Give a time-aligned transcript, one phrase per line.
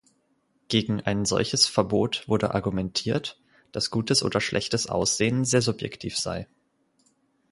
[0.67, 3.39] Gegen ein solches Verbot wurde argumentiert,
[3.71, 6.47] dass gutes oder schlechtes Aussehen sehr subjektiv sei.